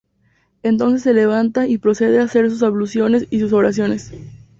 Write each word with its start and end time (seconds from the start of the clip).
Entonces 0.63 1.03
se 1.03 1.13
levanta 1.13 1.67
y 1.67 1.77
procede 1.77 2.19
a 2.19 2.23
hacer 2.23 2.49
sus 2.49 2.63
abluciones 2.63 3.27
y 3.29 3.39
sus 3.39 3.53
oraciones. 3.53 4.11